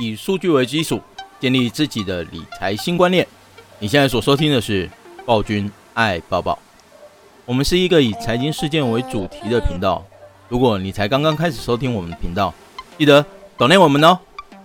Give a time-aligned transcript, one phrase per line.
[0.00, 0.98] 以数据为基础，
[1.38, 3.28] 建立自己的理财新观念。
[3.78, 4.88] 你现在所收听的是
[5.26, 6.58] 暴君爱抱抱。
[7.44, 10.02] 我们是一个以财经事件为主题的频道。
[10.48, 12.54] 如果你才刚刚开始收听我们的频道，
[12.96, 13.22] 记得
[13.58, 14.18] donate 我们哦，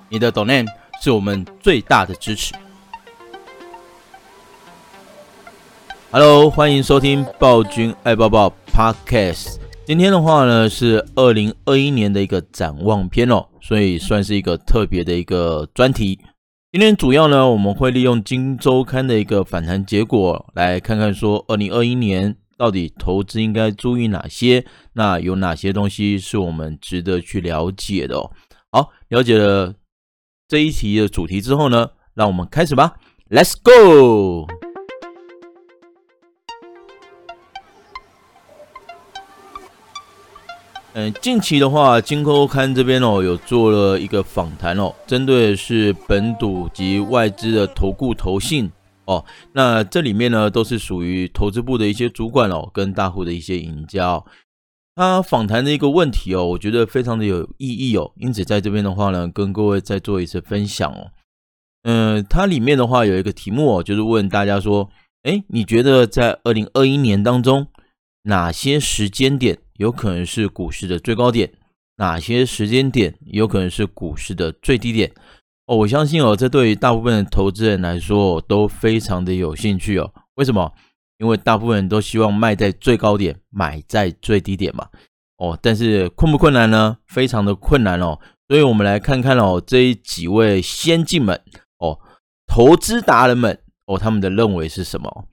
[0.07, 0.67] 你的 donate
[1.01, 2.53] 是我们最大的支持。
[6.11, 9.57] Hello，欢迎收听暴君爱抱抱 Podcast。
[9.87, 16.19] 今天的话呢，是二零二一年的一个展望篇哦，所以算是一个特别的一个专题。
[16.71, 28.31] 今天主要呢，我们会利用金周刊的一个反弹结果，来看看说二零二一年到底投资应该注意哪些，那有哪些东西是我们值得去了解的哦。
[28.71, 29.75] 好，了解了
[30.47, 32.95] 这一题的主题之后呢，让我们开始吧
[33.29, 34.47] ，Let's go。
[40.97, 48.71] 嗯，近期的话，今周刊这边哦，有做了一个访谈哦，针对是本土及外资的投顾投信
[49.03, 54.23] 哦，那这里面呢，都是属于投资部的一些主管哦，跟大户的一些赢家。
[54.95, 61.11] 他访谈的一个问题哦，我觉得非常的有意义哦，因此在这边的话呢，跟各位再做一次分享哦。
[61.83, 64.89] 嗯，它里面的话有一个题目哦，就是问大家说，
[65.23, 67.67] 诶，你觉得在二零二一年当中，
[68.23, 71.51] 哪些时间点有可能是股市的最高点？
[71.97, 75.11] 哪些时间点有可能是股市的最低点？
[75.65, 80.13] 哦，我相信哦，这对于大部分的投资人来说都非常的有兴趣哦。
[80.35, 80.71] 为什么？
[81.17, 84.89] 因为大部分人都希望卖在最高点，买在最低点嘛。
[85.37, 86.97] 哦，但是困不困难呢？
[87.07, 88.19] 非常的困难哦。
[88.47, 91.41] 所以我们来看看哦，这几位先进们
[91.79, 91.99] 哦，
[92.45, 95.27] 投资达人们哦，他们的认为是什么？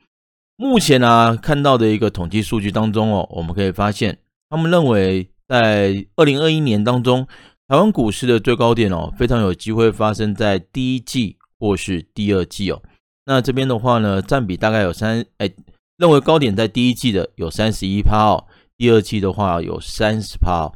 [0.57, 4.19] 目前呢、看到的一个统计数据当中哦，我们可以发现，
[4.53, 7.27] 他们认为在二零二一年当中，
[7.69, 12.83] 台湾股市的最高点哦，非常有机会发生在第一季或是第二季哦。
[13.25, 15.51] 那这边的话呢，占比大概有三，哎，
[15.97, 18.45] 认为高点在第一季的有三十一趴哦，
[18.77, 20.71] 第二季的话有三十趴。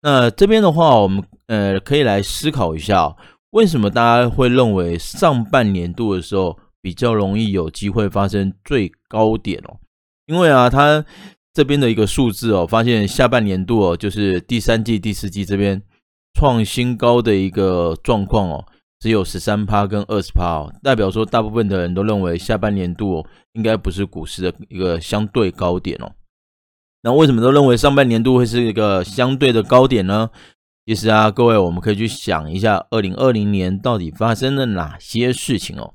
[0.00, 3.16] 那这边的话，我们呃可以来思考一下哦，
[3.50, 9.78] 为什么大家会认为上半年度的时候，比较容易有机会发生最高点哦，
[10.26, 11.04] 因为啊，它
[11.52, 15.82] 这边的一个数字哦，发现下半年度哦，就是第三季、第四季这边
[16.34, 18.64] 创新高的一个状况哦，
[18.98, 26.12] 只有十三趴跟二十趴哦，代表说大部分的人都认为下半年度哦，应该不是股市的一个相对高点哦。
[27.02, 30.30] 那为什么都认为上半年度会是一个相对的高点呢？
[30.86, 35.94] 其实啊，各位我们可以去想一下，二零二零年到底发生了哪些事情哦。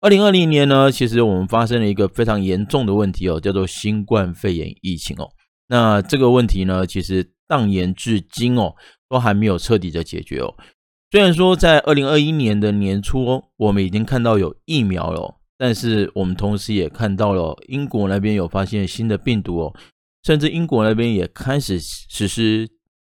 [0.00, 5.30] 二零二零年呢，其实我们发生了一个非常严重的问题哦，叫做新冠肺炎疫情哦。
[5.68, 8.74] 那这个问题呢，其实荡延至今哦，
[9.08, 10.54] 都还没有彻底的解决哦。
[11.10, 19.74] 虽然说在二零二一年的年初，我们已经看到有疫苗了，但是我们同时也看到了英国那边有发现新的病毒哦，
[20.24, 22.68] 甚至英国那边也开始实施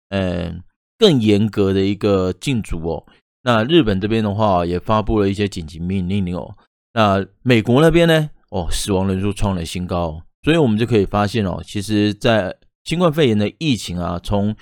[0.09, 0.61] 嗯
[0.97, 3.03] 更严格的一个禁足哦。
[3.41, 6.55] 那日本这边的话，也发布了一些紧急命令哦。
[6.97, 8.31] 那美国那边呢？
[8.49, 14.55] 哦，死亡人数创了新高，所以我们就可以发现哦，其实，在新冠肺炎的疫情啊，从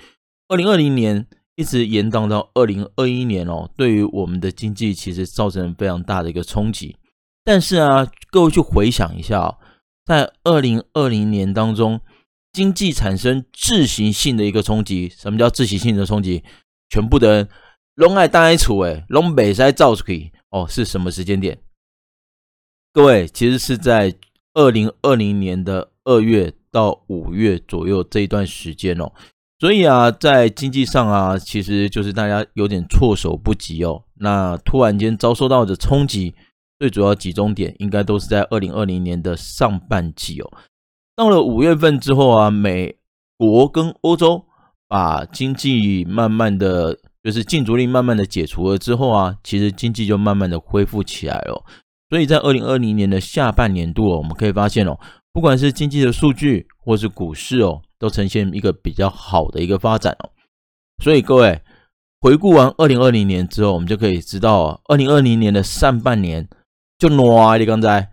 [0.48, 6.94] 二零二零年一直延宕到二零二一年哦，对于我们的经济其实造成非常大的一个冲击。
[7.42, 9.56] 但是啊，各位去回想一下哦，
[10.04, 11.98] 在二零二零年当中，
[12.52, 15.08] 经济产生自行性的一个冲击。
[15.08, 16.44] 什么叫自行性的冲击？
[16.90, 17.48] 全部的人
[17.94, 21.58] 拢爱待在厝诶，拢袂使走出去哦，是什么时间点？
[22.96, 24.14] 各位，其实是在
[24.54, 29.12] 二零二零年的二月到五月左右这一段时间哦，
[29.60, 34.02] 所以啊，在经济上啊，其实就是大家有点措手不及哦。
[34.14, 36.34] 那突然间遭受到的冲击，
[36.78, 40.50] 最主要集中点应该都是在二零二零年的上半季哦。
[41.14, 42.96] 到了五月份之后啊，美
[43.36, 44.46] 国跟欧洲
[44.88, 51.62] 把经济慢慢的就是禁足令慢慢的解除了之后啊，其实经济就慢慢的恢复起来了。
[52.08, 54.98] 所以在二零二零年的下半年度哦，我们可以发现哦，
[55.32, 60.30] 不管是经济的数据或是股市哦，都呈现一个比较好的一个发展哦。
[61.02, 61.60] 所以各位
[62.20, 66.48] 回顾完二零二零年之后，我们就可以知道哦，二零二零年的上半年
[66.96, 68.08] 就暖的刚才，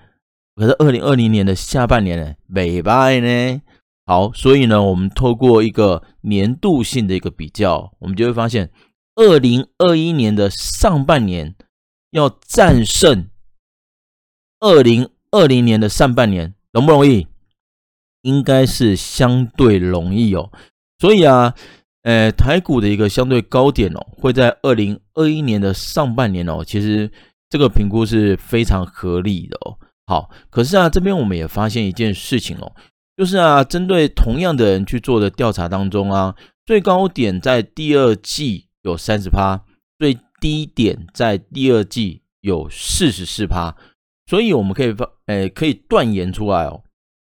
[0.56, 3.62] 可是二零二零年的下半年呢，美败呢。
[4.06, 8.70] 好，所以呢，我们透过一个年度性的一个比较，我们就会发现，
[9.16, 11.56] 二零二一年的上半年
[12.10, 13.30] 要战胜。
[14.64, 17.28] 二零二零年的上半年容不容易？
[18.22, 20.50] 应该是相对容易哦。
[21.00, 21.54] 所以啊，
[22.04, 27.12] 呃，台股的一个相对高点哦，会在二零二一年的上半年哦，其实
[27.50, 29.78] 这个评估是非常合理的哦。
[30.06, 32.72] 好，可是啊，这边我们也发现一件事情哦，
[33.18, 39.66] 就是啊，针对同样的人去做的调查当中啊，最高点在第二季有三十趴，
[40.00, 43.76] 最低点在第二季有四十四趴，
[44.26, 46.82] 所以我们可以发，呃，可以断言出来哦，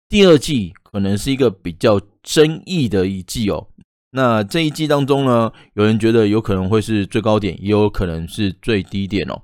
[0.08, 3.69] 第二季可能是一个比较争议的一季哦。
[4.12, 9.41] 那这一季当中呢，有人觉得有可能会是最高点，也有可能是最低点哦。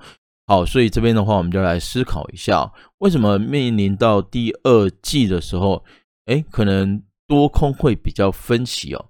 [0.46, 5.84] 好，所以这边的话，我们就来思考一下，为什么面临到第二季的时候，
[6.26, 9.06] 诶，可能多空会比较分歧哦。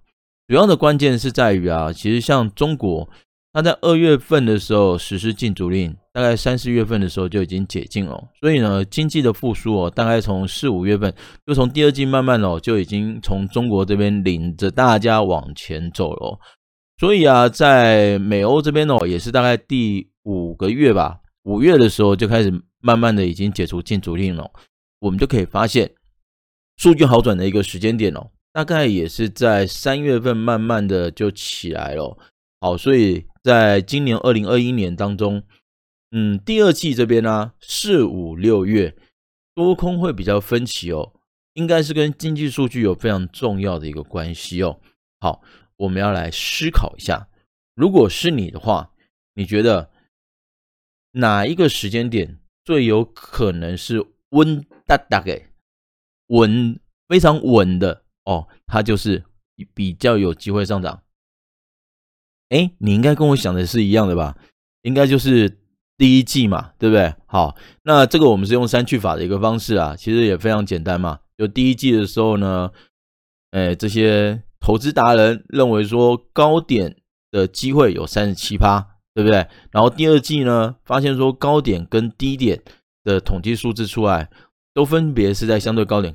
[0.46, 3.08] 主要的关键是在于啊，其实像中国。
[3.56, 11.10] 那在二月份的时候实施禁足令，大概三四月份的时候就已经解禁了，所以呢，经济的复苏哦，大概从四五月份
[11.46, 16.38] 就从第二季慢慢哦，就已经从中国这边领着大家往前走了。
[17.00, 22.52] 所以啊，在美欧这边哦，也是大概第五个月吧，五月的时候就开始
[22.82, 24.50] 慢慢的已经解除禁足令了。
[25.00, 25.90] 我们就可以发现，
[26.76, 32.18] 数据好转的一个时间点哦，大概也是在三月份慢慢的就起来了。
[32.60, 33.24] 好，所以。
[33.46, 35.44] 在今年二零二一年当中，
[36.10, 38.96] 嗯，第二季这边呢、四五六月
[39.54, 41.12] 多空会比较分歧哦，
[41.52, 44.80] 应该是跟经济数据有非常重要的一个关系哦。
[45.20, 45.44] 好，
[45.76, 47.28] 我们要来思考一下，
[47.76, 48.90] 如果是你的话，
[49.34, 49.92] 你觉得
[51.12, 55.46] 哪一个时间点最有可能是稳哒哒给
[56.30, 58.48] 稳非常稳的哦？
[58.66, 59.22] 它就是
[59.72, 61.04] 比较有机会上涨。
[62.50, 64.36] 哎，你应该跟我想的是一样的吧？
[64.82, 65.58] 应该就是
[65.98, 67.12] 第一季嘛，对不对？
[67.26, 71.18] 好，那这个我们是用删去法的一个方式啊，其实也非常简单嘛。
[71.36, 72.70] 就第一季的时候呢，
[73.50, 76.96] 哎，这些投资达人认为说高点
[77.30, 78.80] 的机会有三十七趴，
[79.12, 79.46] 对不对？
[79.72, 82.62] 然后第二季呢，发现说高点跟低点
[83.02, 84.30] 的统计数字出来，
[84.72, 86.14] 都分别是在相对高点，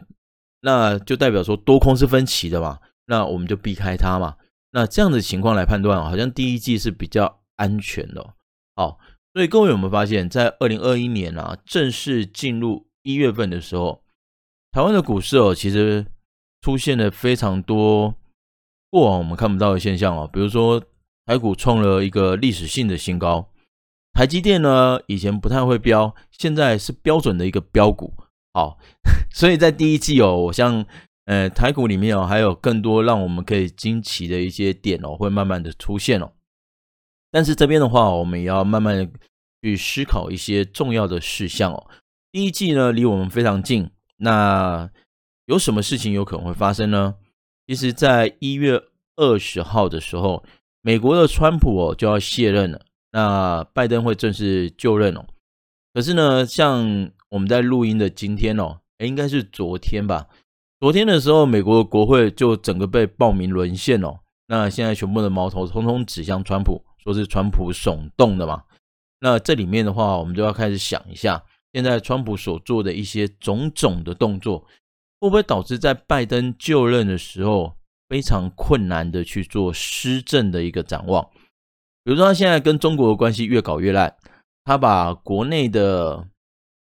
[0.62, 4.36] 那就代表说多空是分歧的嘛，那我们就避开它嘛。
[4.73, 8.35] 那这样的情况来判断，好像第一季是比较安全的。
[8.75, 9.00] 好，
[9.33, 14.01] 所以各位有没有发现，在二零二一年啊，正式进入一月份的时候，
[14.71, 16.06] 台湾的股市哦，其实
[16.62, 18.15] 出现了非常多
[18.89, 20.29] 过往我们看不到的现象哦。
[20.31, 20.81] 比如说，
[21.25, 23.50] 台股创了一个历史性的新高，
[24.13, 28.13] 台积电呢，以前不太会标，现在是标准的一个标股。
[28.53, 28.77] 好，
[29.35, 30.85] 所以在第一季哦，我像。
[31.25, 36.31] 呃，台股里面哦，还有更多让我们可以惊奇的一些点哦，会慢慢的出现哦。
[37.29, 39.09] 但是这边的话，我们也要慢慢
[39.62, 41.89] 去思考一些重要的事项哦。
[42.31, 44.89] 第一季呢，离我们非常近，那
[45.45, 47.15] 有什么事情有可能会发生呢？
[47.68, 48.81] 其实，在一月
[49.15, 50.44] 二十号的时候，
[50.81, 52.81] 美国的川普哦就要卸任了，
[53.12, 55.25] 那拜登会正式就任哦。
[55.94, 60.27] 可是呢，像我们在录音的今天哦，诶，应该是昨天吧。
[60.81, 64.19] 昨天的时候，美国国会就整个被暴民沦陷哦。
[64.48, 68.63] 那现在全部的矛头通通指向川普，说是川普耸动的嘛。
[69.19, 74.66] 那这里面的话，我们就要开始想一下，现在川普所做的一些种种的动作，
[75.19, 77.78] 会不会导致在拜登就任的时候
[78.10, 81.24] 非常困难的去做施政的一个展望？
[82.04, 84.18] 比如说，他现在跟中国的关系越搞越烂，
[84.64, 86.28] 他把国内的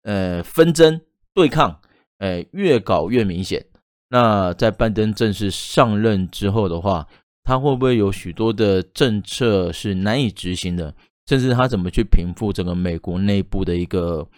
[0.02, 1.00] 呃纷争
[1.32, 1.80] 对抗，
[2.18, 3.64] 呃，越搞越明显。
[4.08, 7.06] 那在拜登正式上任之后的话，
[7.42, 10.94] 他会不会有许多的政策是难以执行的？
[11.26, 14.28] 甚至他怎么去平复整个美国内部的一个，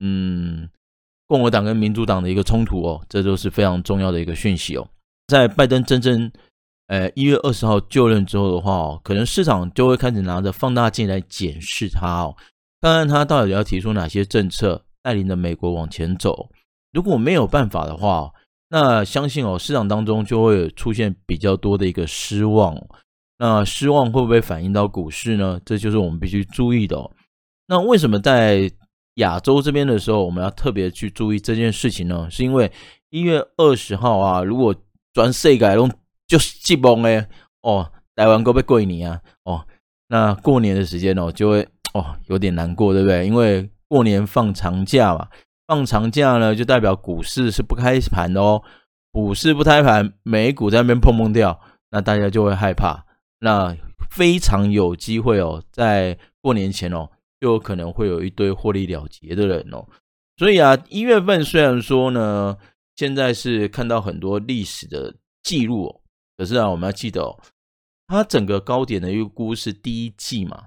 [0.00, 0.68] 嗯，
[1.28, 4.88] 共和党跟民主党的一个冲突哦，这都是非常重要的一个讯息哦。
[5.28, 6.32] 在拜登真正，
[6.88, 12.36] 呃，一月二十号就任之后的话哦，可能市场就会开始拿着放大镜来检视他哦，
[12.80, 16.50] 看看他到底要提出哪些政策，带领着美国往前走。
[16.92, 18.32] 如果没有办法的话，
[18.68, 22.76] 那相信哦，市场当中就会出现比较多的一个失望。
[23.38, 25.60] 那失望会不会反映到股市呢？
[25.64, 27.10] 这就是我们必须注意的哦。
[27.68, 28.70] 那为什么在
[29.16, 32.26] 亚洲这边的时候，我们要特别去注意这件事情呢？
[32.30, 32.72] 是因为
[33.10, 34.74] 一月二十号啊，如果
[35.12, 35.90] 转世改龙
[36.26, 37.28] 就是季崩哎
[37.62, 39.66] 哦，台湾过不过年啊哦，
[40.08, 43.26] 那过年的时间哦就会哦有点难过，对不对？
[43.26, 45.28] 因为过年放长假嘛。
[45.66, 48.62] 放长假呢，就代表股市是不开盘的哦。
[49.12, 53.06] 股市不开盘，美股在那边碰碰掉，那大家就会害怕。
[53.40, 53.76] 那
[54.10, 59.86] 非常有机会哦，在过年前哦，就有可能会有一堆获利了结的人哦。
[60.36, 62.56] 所以啊，一月份虽然说呢，
[62.94, 66.00] 现在是看到很多历史的记录哦，
[66.36, 67.38] 可是啊，我们要记得哦，
[68.06, 70.66] 它整个高点的预估是第一季嘛，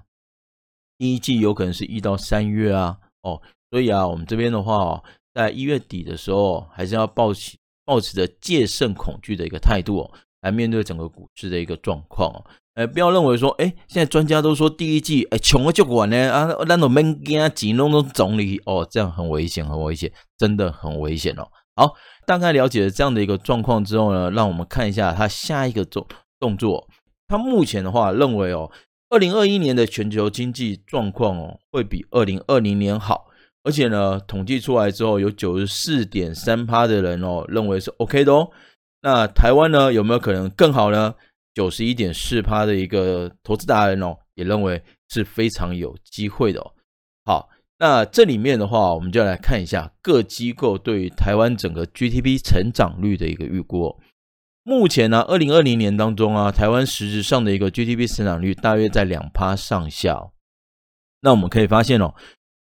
[0.98, 3.40] 第一季有可能是一到三月啊，哦，
[3.70, 10.10] 所以啊，我们这边的话哦，在一月底的时候，还是要抱起抱持着戒慎恐惧的一个态度哦，
[10.42, 12.44] 来面对整个股市的一个状况哦。
[12.74, 21.46] 哎，不要认为说，哎，现在专家都说第一季，哎，穷了就管呢啊，那种闷惊啊，几弄弄总理哦，这样很危险，很危险，真的很危险哦。
[21.76, 21.94] 好，
[22.26, 26.06] 大概了解了这样的一个状况之后呢，让我们看一下他下一个动
[26.38, 26.88] 动作。
[27.28, 28.70] 他目前的话认为哦，
[29.10, 33.26] 二零二一年的全球经济状况哦，会比二零二零年好，
[33.62, 38.50] 而且呢，统计出来之后，有九十四点三趴的人哦，认为是 OK 的哦。
[39.02, 41.14] 那台湾呢，有没有可能更好呢？
[41.52, 46.72] 九十一点四趴的一个投资达人哦，也认为是非常有机会的哦。
[47.24, 47.48] 好，
[47.78, 54.00] 那这里面的话，我们就来看一下各机构对于台湾整个 GDP 成长率的一个预估。
[54.62, 60.30] 目前呢，二零二零年当中啊，台湾实质上的一个 GDP 成长率大约在两趴上下。
[61.22, 62.14] 那我们可以发现哦，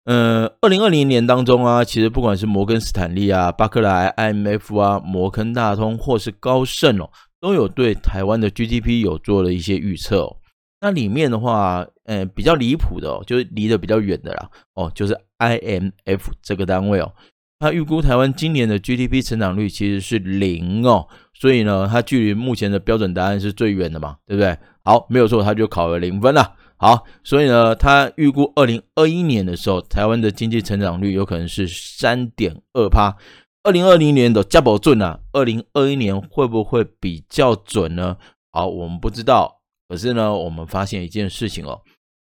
[0.05, 7.10] 呃，二零二零年当中啊，其实不管是摩根斯坦利啊、巴克莱、IMF 啊、摩根大通或是高盛哦。
[7.41, 10.38] 都有对台湾的 GDP 有做了一些预测哦，
[10.79, 17.12] 那里面的话，呃，比较离谱的哦，就是离得比较远的啦哦，就是 IMF 这个单位哦，
[17.58, 24.55] 它预估台湾今年的 GDP 成长率其实是零哦，所以呢，它距离目前的标准答案是最远的嘛，对不对？
[24.84, 26.53] 好，没有错，它就考了零分了。
[26.81, 33.15] 好，所以呢，他预估二零二一年的时候，台湾的经济成长率有可能是三点二趴。
[33.61, 38.17] 二零二零年的加保准啊，二零二一年会不会比较准呢？
[38.51, 39.61] 好，我们不知道。
[39.88, 41.83] 可是呢，我们发现一件事情哦，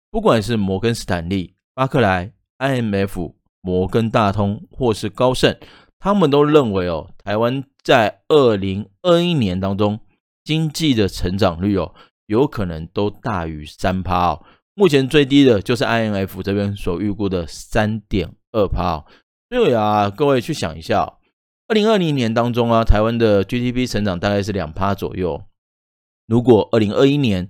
[0.09, 5.55] 不管是摩根斯坦利、巴克莱、IMF、摩根大通或是高盛，
[5.99, 9.99] 他们都认为哦，台湾在二零二一年当中
[10.43, 11.93] 经济的成长率哦，
[12.27, 14.45] 有可能都大于三趴哦。
[14.75, 19.05] 目前最低的就是 IMF 这边所预估的三点二趴哦。
[19.49, 21.15] 所以啊，各位去想一下。
[21.69, 25.43] 二零二零年当中啊，台湾的 GDP 成长大概是两趴左右。
[26.27, 27.49] 如果二零二一年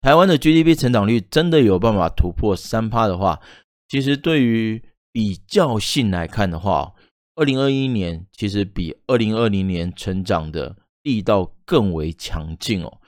[0.00, 3.40] 台湾的 GDP 成长率真的有办法突破三趴的话，
[3.88, 4.82] 其实对于
[5.12, 6.94] 比较性来看的话，
[7.34, 13.00] 二零二一年其实比二零二零年成长的力道更为强劲哦。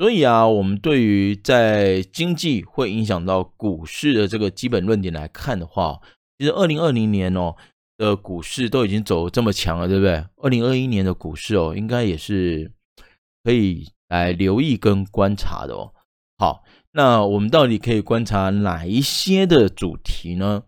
[0.00, 6.00] 所以啊，我们对于在经济会影响到股市的这个基本论点来看的话，
[6.38, 7.54] 其实二零二零年哦。
[8.00, 10.24] 的股市都已经走这么强了，对不对？
[10.36, 12.72] 二零二一年的股市哦，应该也是
[13.44, 15.92] 可以来留意跟观察的哦。
[16.38, 20.62] 好，那我们到底可以观察哪一些的主题呢？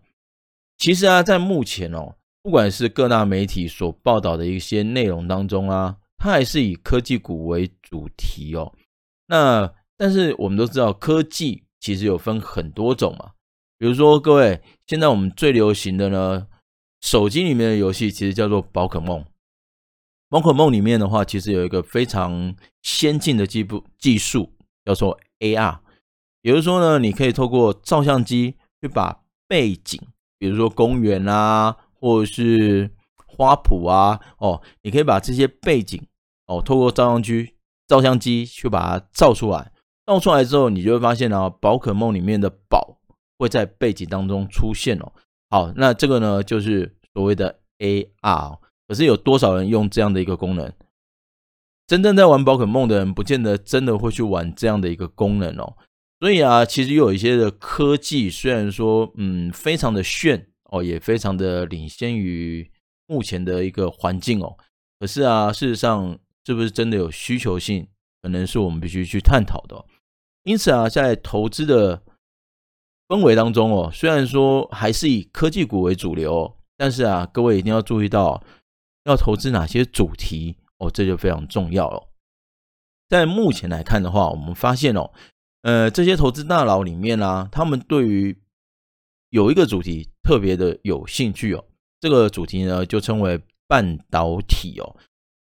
[0.77, 8.71] 其实啊，在目前哦，不管是各大媒体所报道的一些内容当中啊，它还是以科技股为主题哦。
[9.27, 13.31] 那但是我们都知道，科技其实有分很多种嘛。
[13.77, 16.47] 比如说，各位现在我们最流行的呢。
[17.01, 19.25] 手机里面的游戏其实叫做宝可梦，
[20.29, 24.53] 宝可梦里面的话，其实有一个非常先进的技步技术，
[24.85, 25.79] 叫做 AR。
[26.43, 29.99] 也就是说呢，你可以透过照相机去把背景，
[30.39, 32.89] 比如说公园啊，或者是
[33.27, 36.01] 花圃啊，哦，你可以把这些背景
[36.45, 37.53] 哦，透过照相机
[37.93, 39.71] 照相机去把它照出来。
[40.07, 42.97] 照出来之后，你就会发现啊，宝可梦里面的宝
[43.37, 45.11] 会在背景当中出现哦。
[45.51, 48.57] 好，那这个呢，就是所谓的 AR，
[48.87, 50.73] 可是有多少人用这样的一个功能？
[51.85, 55.77] 真正在玩宝可梦的人，不见得真的会去玩这样的一个功能哦。
[56.19, 62.69] 所以啊，其实有一些的科技，虽然说嗯非常的炫哦，也非常的领先于
[63.05, 64.57] 目前的一个环境哦，
[64.99, 67.87] 可是啊，事实上是不是真的有需求性，
[68.21, 69.85] 可能是我们必须去探讨的。
[70.43, 72.03] 因此啊，在投资的。
[73.09, 78.41] 氛围当中哦，虽然说还是以科技股为主流，但是啊，各位一定要注意到
[79.03, 82.09] 要投资哪些主题哦，这就非常重要了。
[83.09, 85.11] 在目前来看的话，我们发现哦，
[85.61, 88.41] 呃，这些投资大佬里面啊，他们对于
[89.29, 91.63] 有一个主题特别的有兴趣哦，
[91.99, 94.95] 这个主题呢就称为半导体哦，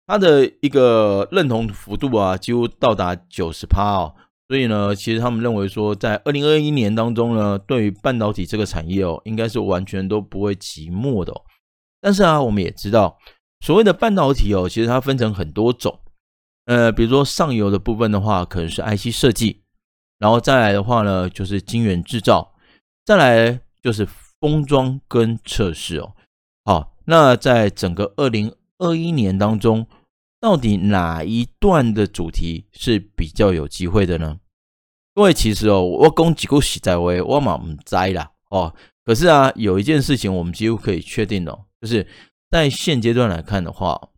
[0.07, 4.15] 它的一个认同幅度啊，几乎到达九十趴哦。
[4.47, 11.41] 所以呢，其实他们认为说，在二零二一年当中呢，对于半导体这个产业哦，应该是完全都不会寂寞的哦。
[11.99, 13.17] 但是啊，我们也知道，
[13.61, 15.99] 所谓的半导体哦，其实它分成很多种。
[16.65, 19.63] 呃，比如说上游的部分的话，可能是 IC 设计，
[20.19, 22.53] 然后再来的话呢，就是晶圆制造，
[23.03, 24.07] 再来就是
[24.39, 26.13] 封装跟测试哦。
[26.63, 28.53] 好，那在整个二零
[28.85, 29.87] 二一年当中，
[30.39, 34.39] 到底哪一段的主题是比较有机会的呢？
[35.15, 38.75] 因为其实哦，我讲几个实在话，我嘛唔知啦哦。
[39.05, 42.05] 可是啊，有一件事情我们几乎可以确定哦，就是
[42.49, 44.09] 在现阶段来看的话，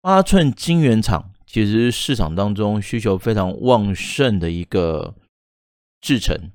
[0.00, 5.14] 八寸晶圆厂其实市场当中需求非常旺盛的一个
[6.00, 6.50] 制程。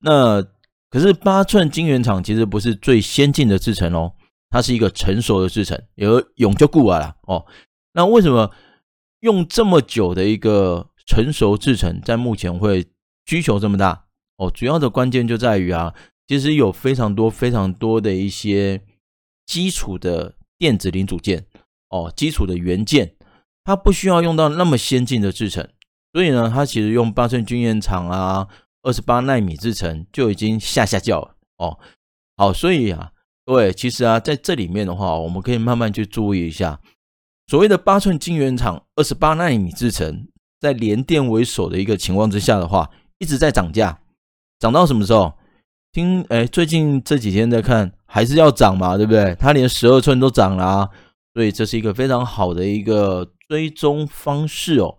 [0.00, 0.42] 那
[0.90, 4.14] 可是八寸晶圆厂其实不是最先进的制程哦，
[4.52, 7.44] 它是一个成熟的制程，有永久固啊啦哦。
[7.94, 8.52] 那为什么
[9.20, 12.86] 用这么久的一个成熟制程，在目前会
[13.26, 14.04] 需求这么大
[14.36, 14.50] 哦？
[14.50, 15.94] 主要的关键就在于啊，
[16.28, 18.82] 其实有非常多非常多的一些
[19.46, 21.46] 基础的电子零组件
[21.88, 23.16] 哦，基础的元件，
[23.64, 25.68] 它不需要用到那么先进的制程，
[26.12, 28.48] 所以呢，它其实用八寸晶圆厂啊。
[28.84, 31.78] 二十八纳米制程就已经下下叫了哦，
[32.36, 33.11] 好，所以啊，
[33.44, 36.80] 各位其实啊，在这里面的话，我们可以慢慢去注意一下，
[37.48, 40.28] 所谓的八寸晶圆厂二十八纳米制程，
[40.60, 44.00] 在联电为首的一个情况之下的话，一直在涨价，
[44.58, 45.32] 涨到什么时候？
[45.92, 49.34] 听，哎，最近这几天在看，还是要涨嘛，对不对？
[49.34, 50.90] 它连十二寸都涨了啊，
[51.34, 54.96] 所以这是一个非常好的一个追踪方式哦。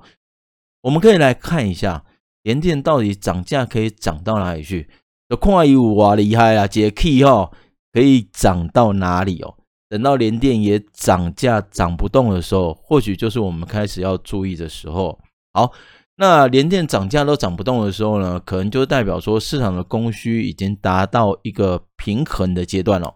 [0.81, 2.03] 我们可以来看一下。
[2.43, 4.89] 联电到底涨价可以涨到哪里去？
[5.29, 6.67] 有矿有啊厉害啊！
[6.67, 7.49] 解 key 哈
[7.93, 9.55] 可以涨到哪里哦？
[9.87, 15.19] 等到联电也涨价涨不动的时候，或许就是我们开始要注意的时候。
[15.53, 15.71] 好，
[16.15, 23.15] 那联电涨价都涨不动的时候呢，可能就代表说市场的供需已经达到一个平衡的阶段了。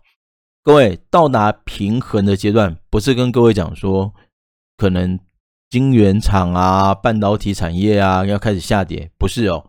[0.63, 4.13] 各位，到达平衡的阶段，不是跟各位讲说
[4.77, 5.19] 可能。
[5.69, 9.65] 晶圆厂啊，半导体产业啊，要开始下跌，不是哦，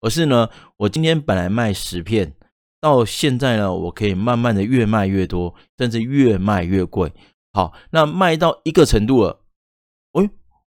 [0.00, 2.32] 而是呢，我今天本来卖十片，
[2.82, 7.12] 到现在呢，我可以慢慢的越卖越多，甚至越卖越贵。
[7.52, 9.38] 好，那卖到一个程度了，
[10.14, 10.28] 哎，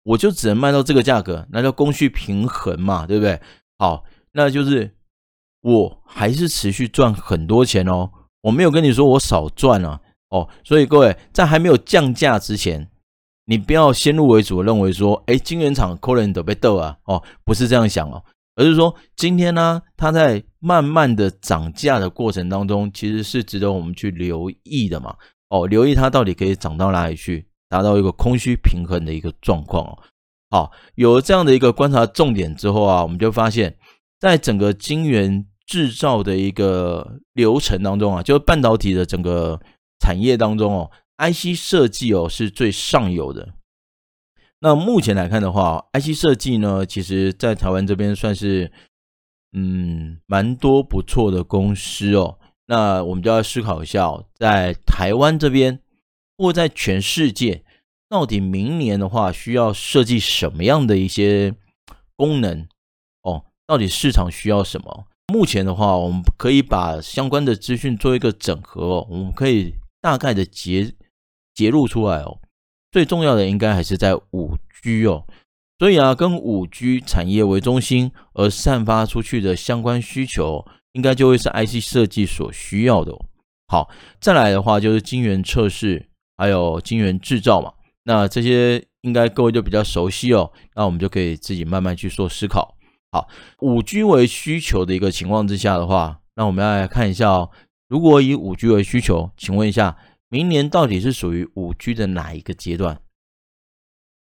[0.03, 3.41] 我就只能卖到这个价格，那叫供需平衡嘛，对不对？
[3.79, 4.95] 好，那就是
[5.63, 8.11] 我还是持续赚很多钱哦，
[8.43, 12.91] 我没有跟你说我少赚了哦，所以各位在还没有降价之前。
[13.47, 18.25] 你不要先入为主认为说，哎，晶圆厂可能都被斗啊，哦，不是这样想哦，
[18.57, 25.17] 而是说今天呢，它在慢慢的涨价的过程当中，其实是值得我们去留意的嘛，
[25.49, 29.99] 哦，留意它到底可以涨到哪里去，达到一个供需平衡的一个状况哦。
[30.51, 33.77] 好，有了这样的一个观察重点之后啊，我们就发现，
[34.21, 39.61] 在整个晶圆制造的一个流程当中啊，就是半导体的整个
[39.99, 40.91] 产业当中哦。
[41.17, 43.49] IC 设计哦是最上游的。
[44.65, 48.73] 那目前来看的话，IC 设计呢，其实在台湾这边算是
[49.53, 52.39] 嗯蛮多不错的公司哦。
[52.65, 55.81] 那我们就要思考一下哦，在台湾这边
[56.39, 57.63] 或在全世界，
[58.09, 61.55] 到底明年的话需要设计什么样的一些
[62.17, 62.67] 功能
[63.21, 63.45] 哦？
[63.67, 65.05] 到底市场需要什么？
[65.31, 70.95] 目前的话，我们可以把相关的资讯做一个整合，我们可以大概的结。
[71.55, 72.41] 揭露出来哦，
[72.95, 75.27] 最重要的应该还是在五 G 哦，
[75.81, 83.25] 所以啊，跟五 G 产业为中心而散发出去的相关需求，应该就会是 IC 设计所需要的哦。
[83.67, 87.73] 好，再来的话就是晶圆测试，还有晶圆制造嘛，
[88.05, 92.77] 那这些应该各位就比较熟悉哦，那我们就可以自己慢慢去做思考。
[93.11, 93.27] 好，
[93.59, 97.51] 五 G 为需求的一个情况之下的话，那我们要来看一下哦，
[97.89, 99.97] 如果以五 G 为需求，请问一下。
[100.29, 103.01] 明年到底是属于五 G 的哪一个阶段？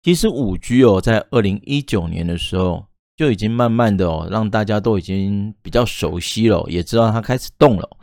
[0.02, 7.96] 其实五 G 哦，在二零一九年的时候就已经慢慢的哦，让大家都已经比较熟悉了，也知道它开始动了。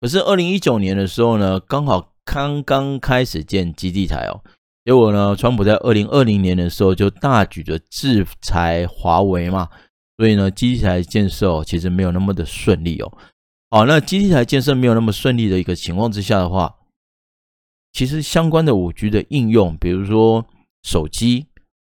[0.00, 4.42] 可是二零一九年的时候呢，刚好刚刚开始建基地台哦，
[4.84, 9.68] 结果呢，川普在二零二零年的时候就大举的制裁华为嘛，
[10.16, 13.12] 所以呢，基地台建设哦，其实没有那么的顺利哦。
[13.70, 16.74] 好，那基地台建设没有那么顺利的一个情况之下的话，
[17.94, 20.44] 其实相关的五 G 的应用，比如说
[20.82, 21.46] 手机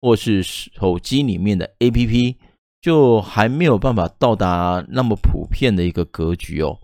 [0.01, 2.35] 或是手机里面的 APP，
[2.81, 6.79] 就还没有办法到达那么普遍的一个格局哦。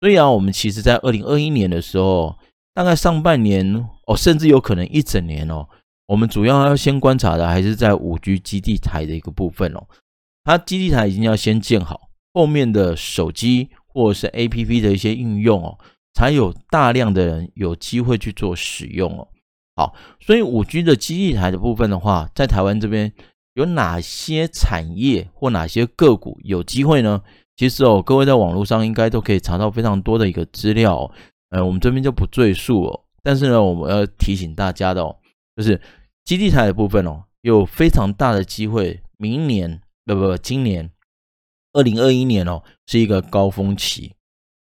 [0.00, 2.36] 所以啊，我们其实在二零二一年的时候，
[2.74, 5.66] 大概上半年哦，甚至有可能一整年哦，
[6.08, 9.86] 我们主要要先观察的还是在五 G 基地台的一个部分哦。
[10.44, 15.78] 它基地台已经要先建好，后面的手机或者是 APP 的一些应用哦。
[16.14, 19.28] 才有大量的人有机会去做使用哦。
[19.74, 23.12] 好，所以五 G 的基地台的部分的话，在台湾这边
[23.54, 27.22] 有哪些产业或哪些个股有机会呢？
[27.56, 31.10] 其实哦，各位在网络上应该都可以查到非常多的一个资料哦。
[31.50, 33.04] 呃，我们这边就不赘述哦。
[33.22, 35.16] 但是呢，我们要提醒大家的哦，
[35.56, 35.80] 就是
[36.24, 40.90] 基地台的部分哦，有非常大的机会，明年，不不，今年
[41.72, 44.14] 二零二一年哦是一个高峰期。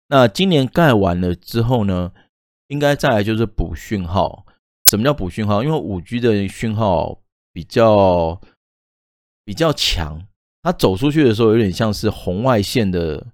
[0.09, 2.13] 那今年盖完了之后呢，
[2.69, 4.45] 应该再来就是补讯号。
[4.91, 5.65] 什么叫补讯号？
[5.65, 7.19] 因为五 G 的讯号
[7.53, 8.39] 比较
[9.45, 10.21] 比较强，
[10.63, 13.27] 它走出去的时候有点像是红外线的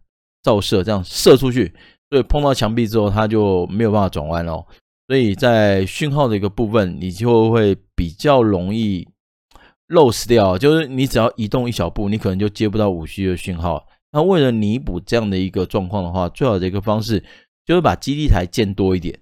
[0.43, 1.75] 照射，这样射出去，
[2.09, 4.65] 所以碰到墙壁之后，它就没有办法转弯哦。
[5.09, 9.09] 所以在讯号的一个部分，你就会比较容易
[9.89, 13.85] lose 掉，就是你只要移动一小步，你可能就接不到五 G 的讯号。
[14.13, 17.23] 那为了弥补这样的一个状况的话，最好的一个方式
[17.65, 19.19] 就是把基地台建多一点。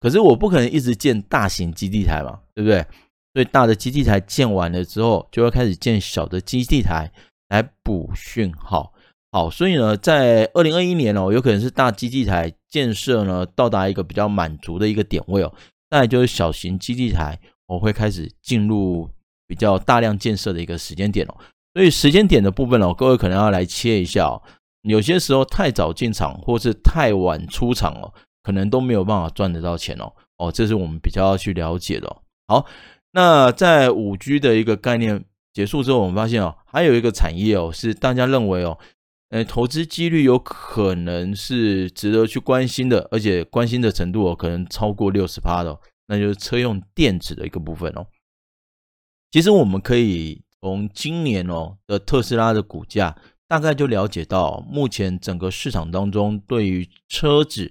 [0.00, 2.84] 可是我不可能一直建大型基地台嘛，对不对？
[3.34, 7.10] 所以大的基地台建完了之后，就要开始建小的基地台
[7.48, 8.92] 来补讯号。
[9.30, 15.54] 好，所以呢，在二零二一年哦，有可能是大基地台建设呢到达一个比较满足的一个点位哦，
[15.88, 19.08] 那也就是小型基地台，我会开始进入
[19.46, 21.34] 比较大量建设的一个时间点哦。
[21.74, 24.42] 所以时间点的部分哦，各位可能要来切一下哦。
[24.82, 30.12] 有些时候太早进场或是太晚出场哦，可能都没有办法赚得到钱哦。
[30.38, 32.16] 哦，这是我们比较要去了解的哦。
[32.48, 32.66] 好，
[33.12, 38.78] 那在五 G 的一个概念结束之后，我们发现哦，还有一个产业哦，是大家认为哦。
[39.30, 45.74] 呃，投资几率有可能是值得去关心的，而且关心的程度哦，可能超过六十趴的，
[46.06, 48.06] 那就是车用电子的一个部分哦。
[49.30, 53.14] 其实我们可以从今年哦的特斯拉的股价，
[53.46, 57.70] 大概就了解到目前整个市场当中对于车子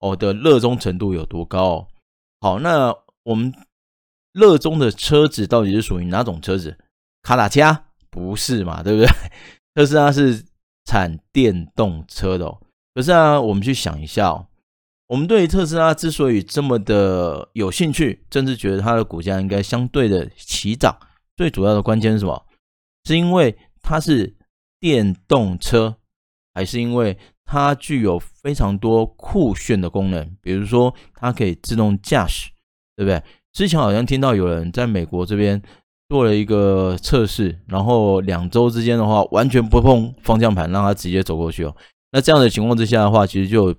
[0.00, 1.88] 哦的热衷程度有多高哦。
[2.42, 3.54] 好，那我们
[4.32, 6.76] 热衷的车子到底是属于哪种车子？
[7.22, 7.86] 卡塔加？
[8.10, 9.08] 不是嘛，对不对？
[9.74, 10.44] 特斯拉是。
[10.88, 12.58] 产电动车的，
[12.94, 14.46] 可是啊，我们去想一下哦，
[15.08, 20.96] 我们对于特斯拉之所以这么的有兴趣，甚至觉得它的股价应该相对的齐涨，
[21.36, 22.46] 最主要的关键是什么？
[23.04, 24.34] 是因为它是
[24.80, 25.96] 电动车，
[26.54, 30.36] 还是因为它具有非常多酷炫的功能？
[30.40, 32.50] 比如说，它可以自动驾驶，
[32.96, 33.22] 对不对？
[33.52, 35.62] 之前好像听到有人在美国这边。
[36.08, 41.76] 做了一个测试，然后两周之间的话，完全不碰方向盘，让它直接走过去哦。
[42.12, 43.74] 那这样的情况之下的话，其实就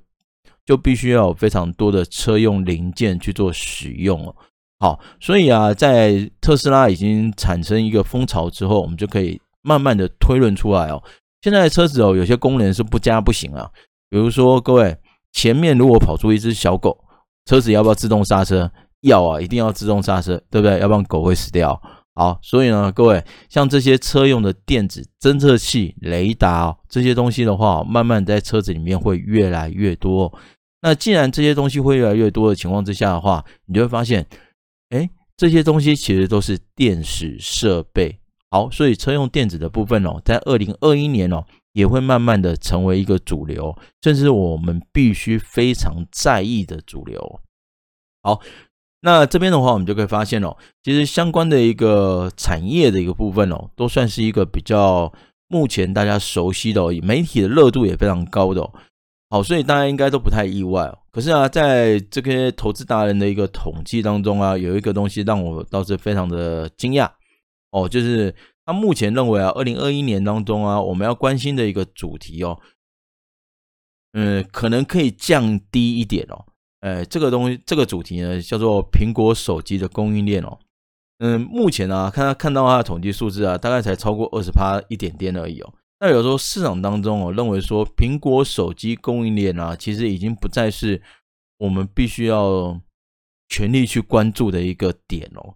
[0.65, 4.35] 就必须要有非常多的车用零件去做使用哦。
[4.79, 11.01] 好，所以啊，在特斯拉已经产生一个风潮之后，我们就可以慢慢的推论出来哦。
[11.41, 13.69] 现在的车子哦，有些功能是不加不行啊。
[14.09, 14.95] 比如说，各位
[15.33, 16.97] 前面如果跑出一只小狗，
[17.45, 18.71] 车子要不要自动刹车？
[19.01, 20.79] 要啊，一定要自动刹车，对不对？
[20.79, 21.79] 要不然狗会死掉。
[22.15, 30.33] 好，所以呢，各位，像这些车用的电子侦测器、雷达哦，这些东西的话，慢慢在车子里面会越来越多。
[30.81, 34.25] 那既然这些东西会越来越多的情况之下的话，你就会发现，
[34.89, 38.19] 哎，这些东西其实都是电子设备。
[38.49, 47.41] 好，所以车用电子的部分哦，在二零二一年哦，也会慢慢的成为一个主流，甚至我们必须非常在意的主流。
[48.21, 48.41] 好。
[49.01, 55.13] 那这边的话，我们就可以发现哦，其实相关的一个产业的一个部分哦，都算是一个比较
[55.47, 58.73] 目前大家熟悉的哦，媒体的热度也非常高的哦。
[59.29, 60.89] 好，所以大家应该都不太意外。
[61.11, 67.11] 可是啊，在这些投资达人的一个统计当中啊，有一个东西让我倒是非常的惊讶
[67.71, 68.33] 哦，就是
[68.65, 72.57] 他目前认为啊，二零二一年当中啊，我们要关心的一个主题哦，
[74.13, 76.45] 嗯，可能可以降低一点哦。
[76.79, 80.57] 哎，这个东西，这个主题呢，叫做苹果手机的供应链哦。
[81.19, 85.73] 嗯，目前啊，看他看到他的统计数字啊，大概才超过二十趴一点点而已哦。
[85.99, 91.01] 那有时候市场当中哦，认为说苹果手机供应链啊，其实已经不再是
[91.57, 92.79] 我们必须要
[93.49, 95.55] 全力去关注的一个点哦。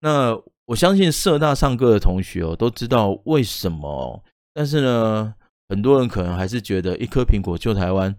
[0.00, 4.24] 那我相信社大上课的同学哦，都知道为什么哦。
[4.52, 5.34] 但是呢，
[5.68, 8.16] 很多人可能还是觉得一颗苹果救台湾，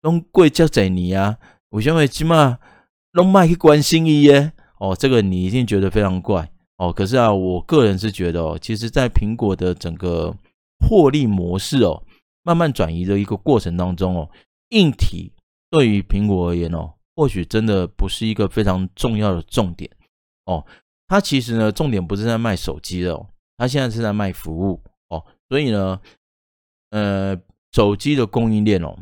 [0.00, 1.38] 东贵叫在你啊。
[1.70, 2.58] 我认为起码
[3.14, 6.92] 弄麦去关心一耶哦，这个你一定觉得非常怪哦。
[6.92, 10.36] 可是啊，我个人是觉得哦，其实，在苹果的整个
[10.86, 12.02] 获利模式哦，
[12.42, 14.30] 慢慢转移的一个过程当中哦，
[14.70, 15.32] 硬体
[15.70, 19.90] 对于苹果而言哦，或许真的不是一个非常重要的重点
[20.46, 20.64] 哦。
[21.06, 25.24] 它其实呢，重点不是在卖手机的哦，它现在是在卖服务哦。
[25.48, 26.00] 所以呢，
[26.90, 27.36] 呃，
[27.72, 28.96] 手机的供应链哦。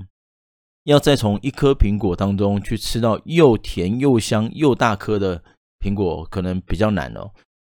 [0.85, 5.41] 要再从一颗苹果当中去吃到又甜又香又大颗的
[5.79, 7.31] 苹果，可能比较难哦。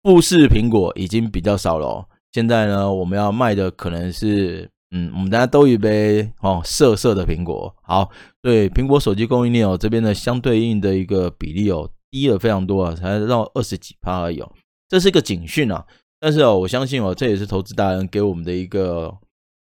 [0.04, 2.08] 富士苹果已经比较少了。
[2.34, 7.74] 现在呢，我们要卖的可能是，嗯，我们大家都一杯哦，色色的苹果。
[7.84, 8.10] 好，
[8.42, 14.52] 对，苹果手机供应链哦，这边的相对应的一个比例哦，低了非常多啊，才到二十几趴而已哦。
[14.90, 15.86] 这是一个警讯啊。
[16.20, 19.16] 但是哦，我相信哦，这也是投资达人给我们的一个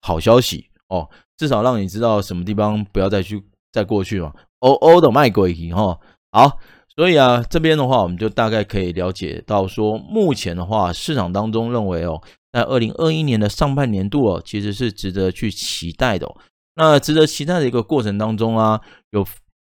[0.01, 4.33] 好消息哦，至少让你知道什么地方不要再去再过去嘛。
[4.59, 5.97] 哦哦的卖鬼哈，
[6.31, 6.57] 好，
[6.93, 12.19] 所以啊这边的话，我们就大概可以了解到说，目前的话，市场当中认为哦，
[12.57, 16.35] 在二零二一年的上半年度哦，其实是值得去期待的哦。
[16.75, 19.23] 那值得期待的一个过程当中啊，有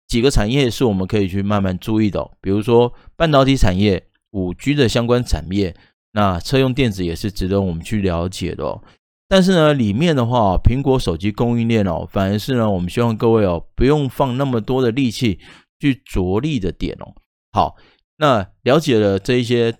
[0.08, 5.76] 几个产业是我们可以去慢慢注意的，比如说半导体产业、五 G 的相关产业，
[6.12, 8.84] 那车用电子也是值得我们去了解的哦。
[9.28, 15.40] 但是呢，里面的话，苹果手机供应链哦，反而是呢，我们希望各位哦，不用放那么多的力气
[15.80, 17.16] 去着力的点哦。
[17.52, 17.76] 好，
[18.18, 19.74] 那了解了这一些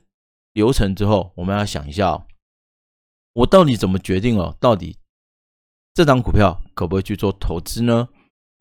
[0.54, 2.26] 流程之后，我们要想一下，
[3.36, 4.56] 我到底怎么决定哦？
[4.60, 4.98] 到底
[5.94, 8.08] 这张股票可不可以去做投资呢？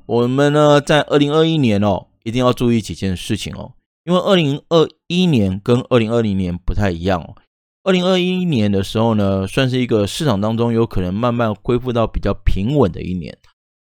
[0.06, 7.36] 我们呢，在二零二一年哦，一定要注意几件事情哦，因为二零二一年跟二零二零年不太一样哦。
[7.84, 13.38] 二零二一年的时候呢，算是一个市场当中有可能慢慢恢复到比较平稳的一年。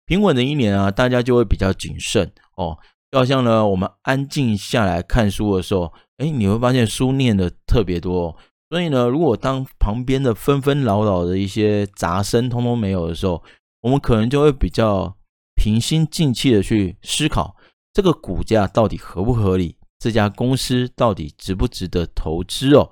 [0.06, 2.77] 平稳的一年啊，大家就会比较谨慎哦。
[3.12, 8.36] 就像呢，我们安静下来看书的时候，哎，你会发现书念的特别多。
[8.71, 13.43] 所以呢，如果当旁边的纷纷扰扰的一些杂声通通没有的时候，
[13.81, 15.13] 我们可能就会比较
[15.55, 17.53] 平心静气的去思考
[17.91, 22.89] 这个股价到底合不合理，这家公司到底值不值得投资哦。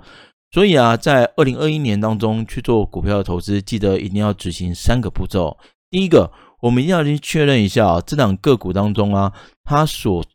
[0.51, 5.57] 所以啊，在二零二一年当中去做股票的投资，记得一定要执行三个步骤。
[5.89, 9.31] 第一个，我们一定要去确认一下啊，这档个股当中啊，
[9.63, 10.25] 它所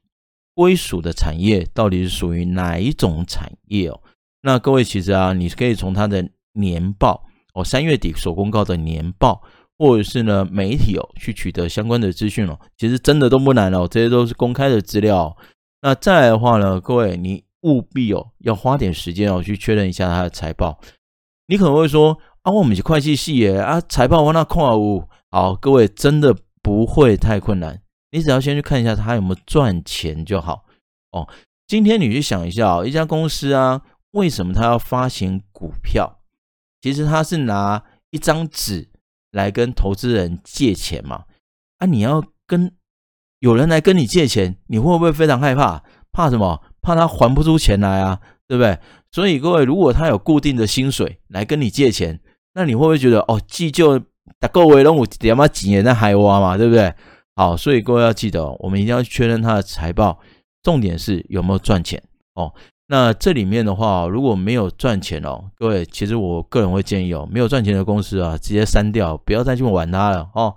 [0.54, 4.00] 归属的产业到底是属于哪一种产业哦。
[4.44, 9.42] 那各位其实啊，你可以从它的年报哦，三月底所公告的年报，
[9.76, 12.57] 或者是呢媒体哦，去取得相关的资讯哦。
[12.76, 15.37] 其实真的都不难哦，这些都是公开的资料。
[15.83, 17.42] 那再来的话呢，各位你。
[17.64, 20.78] 务必哦，要花点时间哦，去确认一下它的财报。
[21.46, 25.09] 你可能会说啊，我们是会计系耶啊，财报我那看无。
[25.30, 27.80] 好，各位真的不会太困难，
[28.11, 30.66] 你只要先去看一下它有没有赚钱就好
[31.12, 31.26] 哦。
[31.66, 33.80] 今天你去想一下哦，一家公司啊，
[34.14, 36.20] 为什么他要发行股票？
[36.81, 38.88] 其实他是拿一张纸
[39.31, 41.24] 来跟投资人借钱嘛。
[41.79, 42.72] 啊，你要跟
[43.40, 45.83] 有人来跟你借钱，你会不会非常害怕？
[46.12, 46.62] 怕什么？
[46.81, 48.79] 怕他还不出钱来啊，对不对？
[49.11, 52.20] 所以各位，如果他有固定的薪水来跟你借钱，
[52.53, 53.98] 那你会不会觉得哦，既就
[54.38, 56.94] 打够为任务，点嘛几年在海挖嘛，对不对？
[57.35, 60.20] 好，所以各位要记得，我们一定要确认他的财报，
[60.62, 62.00] 重点是有没有赚钱
[62.35, 62.55] 哦。
[62.94, 70.54] 那这里面的话，如果没有赚钱哦，各位，其实我个人会建议哦，没有赚钱的公司啊，直接删掉，不要再去玩它了哦。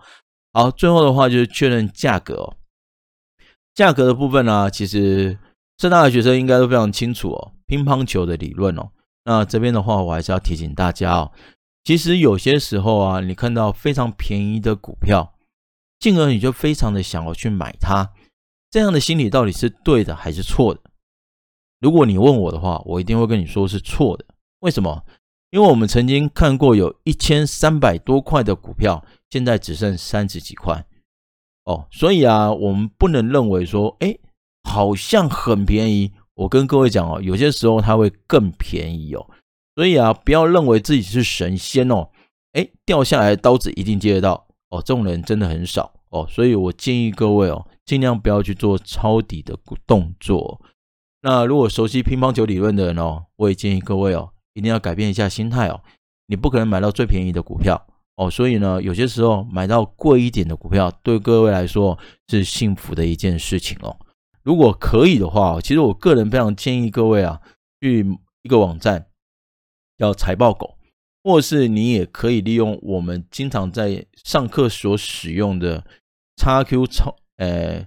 [0.53, 2.53] 好，最后的话就是确认价格哦，
[3.73, 5.39] 价格的部分呢、其实。
[5.77, 8.89] 浙大的学生应该都非常清楚哦，乒乓球的理论哦。
[9.25, 11.31] 那这边的话，我还是要提醒大家哦，
[11.83, 15.33] 其实有些时候啊，你看到非常便宜的股票，
[15.99, 18.11] 进而你就非常的想要去买它，
[18.69, 20.81] 这样的心理到底是对的还是错的？
[21.79, 24.25] 如果你问我的话，我一定会跟你说是错的。
[24.59, 25.03] 为什么？
[25.51, 30.85] 因为我们曾经看过有一千三百多块的股票，现在只剩三十几块
[31.65, 31.87] 哦。
[31.91, 34.17] 所以啊，我们不能认为说，哎。
[34.69, 39.25] 好像很便宜，我跟各位讲哦，有些时候它会更便宜哦，
[39.75, 42.09] 所以啊，不要认为自己是神仙哦，
[42.51, 50.59] 诶，掉下来的刀子一定接得到哦，这种人真的很少哦，所以我建议各位哦，尽量不要去做抄底的动作。
[51.21, 55.81] 那如果熟悉乒乓球理论的人哦，我也建议各位哦，一定要改变一下心态哦，
[56.27, 63.97] 你不可能买到最便宜的股票哦，所以呢，有些时候买到贵一点的股票，对各位来说是幸福的一件事情哦。
[64.43, 67.41] 如果可以的话，其实我个人非常建议各位啊，
[67.81, 68.05] 去
[68.43, 69.07] 一个网站
[69.97, 70.77] 叫财报狗，
[71.23, 75.83] 或是你也可以利用我们经常在上课所使用的
[76.37, 77.85] XQ 超呃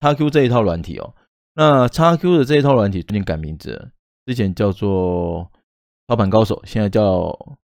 [0.00, 1.14] XQ 这一套软体哦。
[1.54, 3.90] 那叉 Q 的这一套软体最近改名字，
[4.26, 5.50] 之前叫做
[6.08, 7.56] 操盘高手，现在叫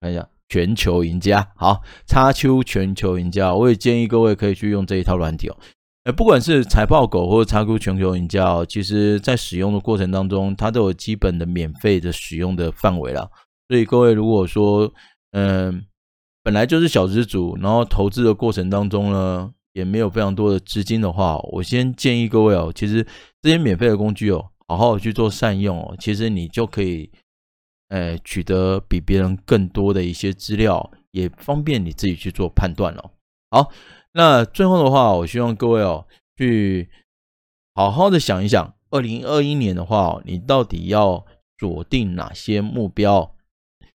[0.00, 1.52] 看一下全球赢家。
[1.56, 5.56] 好叉 Q 全球赢家，我也建议各位可以去用这一套软体哦。
[6.04, 13.30] 呃，不管是财报狗或者 XQ 全球赢家哦，其实在使用的过程当中，它都有基本的免费的使用的范围啦。
[13.68, 14.92] 所以各位如果说，
[15.30, 15.86] 嗯、
[16.42, 23.06] 本来就是小资族，然后投资的过程当中呢，也没有非常多的资金的话，我先建议各位哦，其实
[23.42, 27.10] 这些免费的工具哦，好好去做善用哦，其实你就可以，
[27.90, 33.10] 呃，取得比别人更多的一些资料，也方便你自己去做判断了。
[33.50, 33.70] 好。
[34.16, 36.06] 那最后的话，我希望各位哦，
[36.36, 36.88] 去
[37.74, 41.26] 好好的想一想，二零二一年的话，你到底要
[41.58, 43.34] 锁定哪些目标？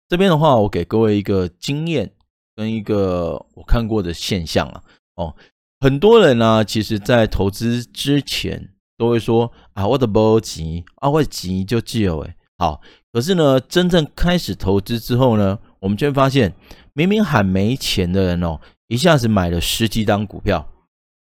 [0.08, 2.14] 这边的话，我给各位一个经验
[2.56, 4.84] 跟一个我看过的现象啊，
[5.16, 5.36] 哦，
[5.80, 16.56] 很多人呢、其实在投资之前都会说啊，我的没钱啊，我的钱就借诶，好，可是呢，真正开始投资之后呢，我们就会发现，
[16.94, 20.68] 明明喊没钱的人哦，一下子买了十几张股票。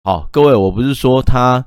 [0.04, 1.66] 好，各位，我不是说他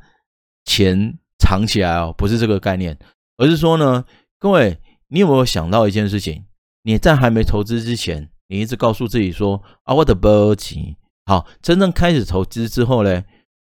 [0.63, 2.97] 钱藏起来哦，不是这个概念，
[3.37, 4.05] 而是说呢，
[4.39, 6.45] 各位，你有没有想到一件事情？
[6.83, 10.95] 你在还没投资之前，你一直告诉自己说啊，我的没钱。
[11.29, 13.23] 好，真正开始投资之后呢，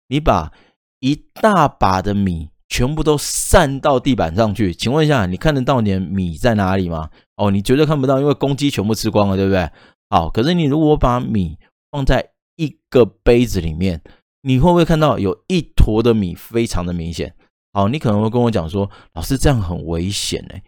[0.08, 0.52] 你把
[1.00, 7.08] 一大把的米全部都散到地板上去，请问一下，你看得到你的米在哪里吗？
[7.36, 9.70] 哦，你绝对看不到，因为公鸡全部吃光了，对不对？
[10.10, 11.56] 好，可是你如果把米
[11.90, 14.02] 放在一个杯子里面，
[14.42, 17.34] 你会不会看到有一坨的米非常的明显？
[17.72, 20.62] 好，你可能会跟我讲说，老师这样很危险哎。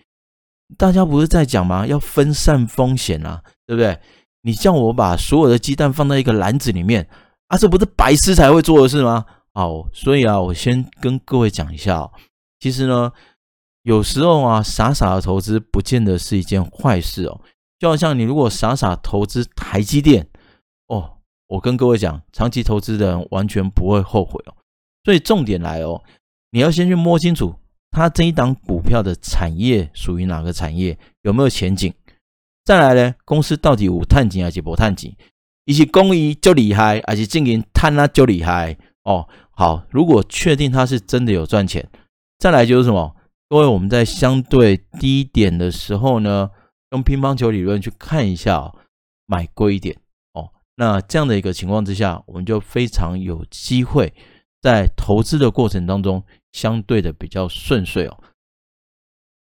[0.78, 1.86] 大家不是在讲吗？
[1.86, 3.98] 要分散风险啊，对不对？
[4.46, 7.08] 你叫我把所有的鸡蛋放在一个篮子里面
[7.48, 9.26] 啊，这不是白痴才会做的事吗？
[9.52, 12.12] 好，所以啊，我先跟各位讲一下哦。
[12.60, 13.10] 其实呢，
[13.82, 17.40] 有时候啊，傻傻的投资不见得是一件坏事哦。
[17.80, 20.28] 就好像你如果傻傻投资台积电
[20.86, 24.54] 哦，我跟各位讲，长期投资的人完全不会后悔哦。
[25.02, 26.00] 所以重点来哦，
[26.52, 27.52] 你要先去摸清楚。
[27.90, 30.96] 它这一档股票的产业属于哪个产业？
[31.22, 31.92] 有没有前景？
[32.66, 33.14] 再来呢？
[33.24, 35.16] 公司到底有探景还是不探景？
[35.64, 38.76] 一些公益就厉害，还是经营贪啊就厉害？
[39.04, 41.88] 哦，好，如果确定它是真的有赚钱，
[42.38, 43.16] 再来就是什么？
[43.48, 46.50] 各位我们在相对低点的时候呢，
[46.90, 48.76] 用乒乓球理论去看一下，哦，
[49.26, 49.96] 买贵一点
[50.32, 50.50] 哦。
[50.74, 54.12] 那这样的一个情况之下，我们就非常有机会
[54.60, 56.22] 在投资的过程当中。
[56.52, 58.18] 相对的比较顺遂哦。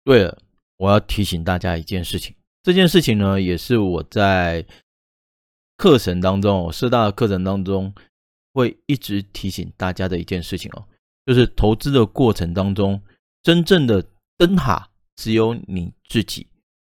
[0.05, 0.39] 对了，
[0.77, 4.65] 我要提醒大家一件事情，这件事情呢，也是我在
[5.77, 7.93] 课程当中，师大的课程当中
[8.53, 10.85] 会一直提醒大家的一件事情哦，
[11.25, 13.01] 就是投资的过程当中，
[13.43, 14.05] 真正的
[14.37, 16.47] 灯塔只有你自己。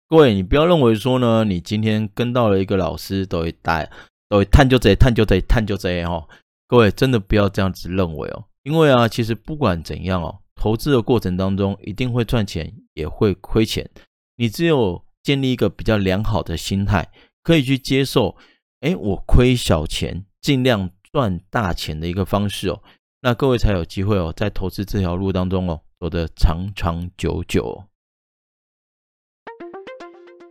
[0.07, 3.87] 各位，你不要认为说呢，你今天跟到了一个老师都会带，
[4.27, 6.27] 都会探究这，探究这，探究这哦。
[6.67, 8.45] 各位真的不要这样子认为哦。
[8.63, 13.87] 因为啊，其实不管怎样哦，投资的过程当中一定会赚钱，也会亏钱。
[14.35, 17.11] 你只有建立一个比较良好的心态，
[17.43, 18.35] 可以去接受，
[18.81, 22.81] 哎，我亏小钱，尽量赚大钱的一个方式哦。
[23.21, 27.85] 那各位才有机会哦，在投资这条路当中哦，走得长长久久哦。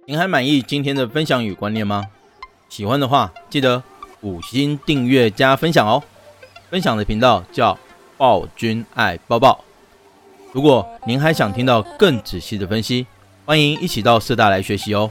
[0.07, 2.07] 您还满意今天的分享与观念吗？
[2.69, 3.83] 喜欢的话，记得
[4.21, 6.03] 五星订阅加分享哦。
[6.71, 7.79] 分享的频道叫。
[8.19, 9.65] 暴君爱抱抱。
[10.53, 13.07] 如果您还想听到更仔细的分析，
[13.49, 15.11] 欢迎一起到社大来学习哦。